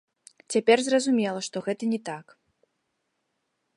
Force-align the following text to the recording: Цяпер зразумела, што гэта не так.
Цяпер 0.53 0.77
зразумела, 0.87 1.39
што 1.49 1.63
гэта 1.67 1.83
не 1.93 1.99
так. 2.11 2.25